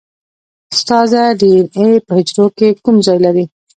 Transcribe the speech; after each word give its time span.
استاده 0.73 1.23
ډي 1.39 1.51
این 1.77 1.89
اې 1.95 2.03
په 2.05 2.11
حجره 2.17 2.45
کې 2.57 2.67
کوم 2.83 2.95
ځای 3.05 3.19
لري 3.25 3.45